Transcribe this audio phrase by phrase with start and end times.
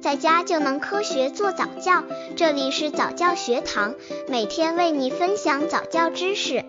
[0.00, 2.02] 在家就能科学做早教。
[2.34, 3.94] 这里是早教学堂，
[4.28, 6.64] 每天为你分享早教知识。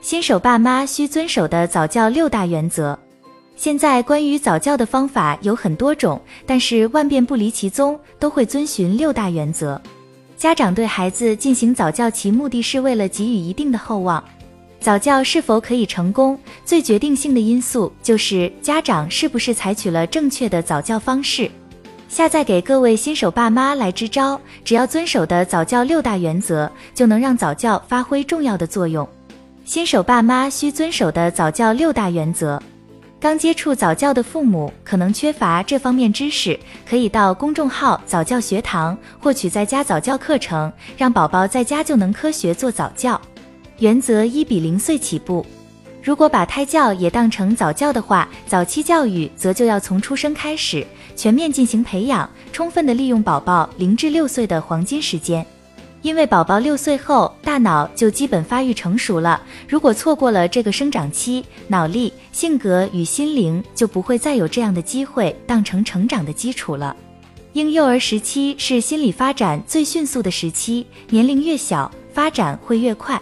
[0.00, 2.96] 新手爸妈需遵守的早教六大原则。
[3.56, 9.80] 现在关于早教的方法有很多种，但是万变不离其宗，都会遵循六大原则。
[10.36, 14.22] 家长对孩子进行早教，其目的是为了给予一定的厚望。
[14.84, 21.50] 早教是否可以成功，最决定性的因素就是家长是不是采取了正确的早教方式。
[22.06, 29.08] 下载给各位新手爸妈来支招，只要遵守的早教六大原则，就能让早教发挥重要的作用。
[29.64, 32.62] 新手爸妈需遵守的早教六大原则。
[33.18, 43.18] 刚接触早教的父母可能缺乏这方面知识，可以到公众号早教学堂获取在家早教课程，让宝宝在家就能科学做早教。
[43.78, 45.44] 原则一比零岁起步。
[46.02, 55.44] 如果把胎教也当成早教的话，早期教育则就要从出生开始，全面进行培养，充分的利用宝宝零至六岁的黄金时间。
[56.02, 66.94] 因为宝宝六岁后大脑就基本发育成熟了，如果错过了这个生长期，脑力、性格与心灵就不会再有这样的机会当成成长的基础了。
[67.54, 73.18] 婴幼儿时期是心理发展最迅速的时期，年龄越小，发展会越快。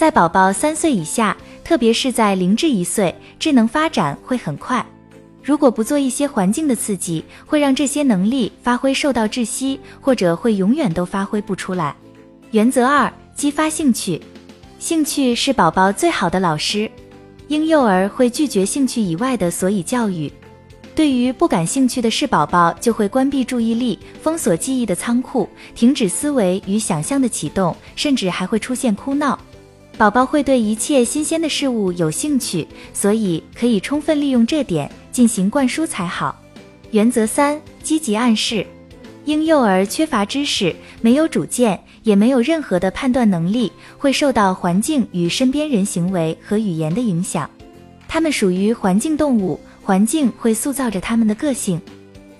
[0.00, 4.82] 在宝宝三岁以下，特别是在零至一岁，智能发展会很快。
[5.44, 11.94] 如果不做一些环境的刺激，会让这些能力发挥受到窒息，或者会永远都发挥不出来。
[12.52, 14.18] 原则二：激发兴趣。
[14.78, 16.90] 兴趣是宝宝最好的老师。
[17.48, 20.32] 婴幼儿会拒绝兴趣以外的所以教育。
[20.94, 29.38] 对于不感兴趣的事，宝宝就会关闭注意力，封锁记忆的仓库，停止思维与想象的启动，甚至还会出现哭闹。
[30.00, 36.34] 宝宝会对一切新鲜的事物有兴趣，所以可以充分利用这点进行灌输才好。
[36.90, 38.66] 原则三：积极暗示。
[39.26, 47.50] 婴幼儿缺乏知识，没有主见，也没有任何的判断能力，会受到环境与身边人行为和语言的影响。
[48.08, 51.78] 他们属于环境动物，环境会塑造着他们的个性，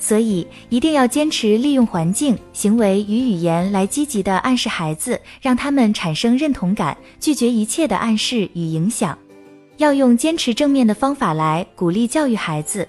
[0.01, 9.17] 所以一定要坚持利用环境、行为与语言来积极的暗示孩子，让他们产生认同感，拒绝一切的暗示与影响。
[9.77, 12.89] 要用坚持正面的方法来鼓励教育孩子。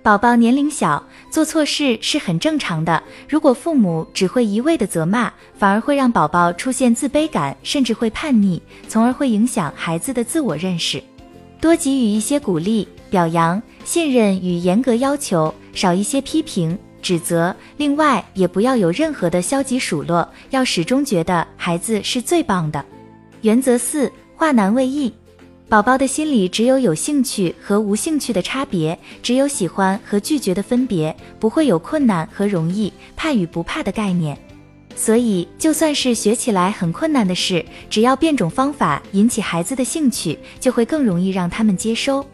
[0.00, 3.02] 宝宝年龄小，做错事是很正常的。
[3.28, 11.02] 如果父母只会一味的责骂，反而会让宝宝出现自卑感，甚至会叛逆，从而会影响孩子的自我认识。
[11.60, 17.54] 多给予一些鼓励、表扬、信任与严格要求，少一些批评、指责。
[17.76, 22.84] 另外，也不要有任何的消极数落，要始终觉得孩子是最棒的。
[23.42, 25.12] 原则四：化难为易。
[25.68, 34.36] 宝宝的心里只有有兴趣和无兴趣的差别，只有喜欢和拒绝的分别，不会有困难和容易、怕与不怕的概念。
[34.96, 42.24] 所以，就算是学起来很困难的事，只要变种方法引起孩子的兴趣，就会更容易让他们接收。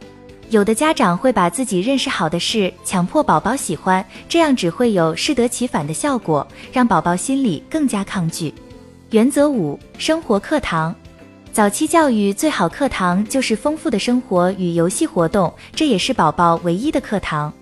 [0.54, 8.54] 有的家长会把自己认识好的事强迫宝宝喜欢，这样只会有适得其反的效果，让宝宝心里更加抗拒。
[9.10, 10.94] 原则五：生活课堂。
[11.52, 17.52] 早期教育最好课堂就是丰富的生活与游戏活动，这也是宝宝唯一的课堂。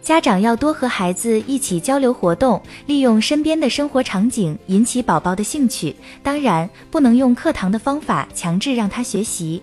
[0.00, 5.94] 家长要多和孩子一起交流活动，利用身边的生活场景引起宝宝的兴趣。
[6.22, 9.62] 当然，不能用课堂的方法强制让他学习。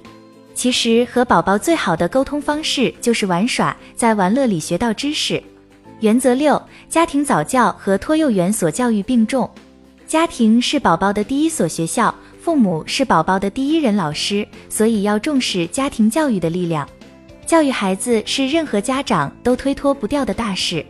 [0.56, 5.42] 其实和宝宝最好的沟通方式就是玩耍，在玩乐里学到知识。
[6.00, 9.48] 原则六：家庭早教和托幼园所教育并重。
[10.08, 12.14] 家庭是宝宝的第一所学校。
[12.42, 16.88] 父母是宝宝的第一任老师，所以要重视家庭教育的力量。
[17.44, 20.86] 教育孩子是任何家长都推脱不掉的大事，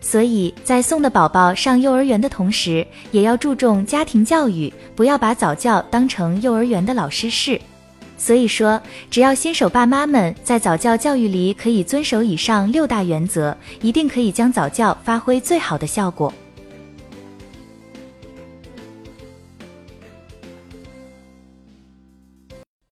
[0.00, 7.60] 所以在送的宝宝上幼儿园的同时，也要注重家庭教育，不要把早教当成幼儿园的老师室。
[8.24, 8.80] 所以说，
[9.10, 16.32] 只要新手爸妈们在早教教育里可以遵守以上六大原则，一定可以将早教发挥最好的效果。